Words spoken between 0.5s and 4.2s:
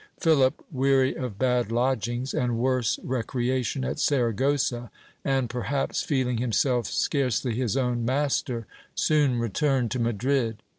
weary of bad lodgings and worse recreation at